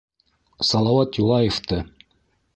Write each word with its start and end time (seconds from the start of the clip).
«Салауат 0.69 1.11
Юлаев»ты. 1.21 1.83